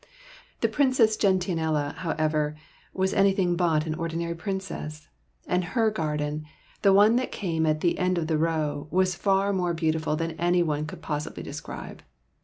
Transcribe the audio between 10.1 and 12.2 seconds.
than any one could possibly describe.